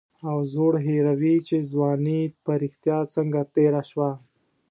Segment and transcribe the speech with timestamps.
[0.29, 4.11] او زوړ هېروي چې ځواني په رښتیا څنګه تېره شوه.